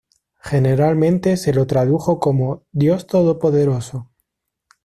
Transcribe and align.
Generalmente 0.41 1.37
se 1.37 1.53
lo 1.53 1.67
tradujo 1.67 2.19
como 2.19 2.65
"Dios 2.71 3.05
todopoderoso". 3.05 4.09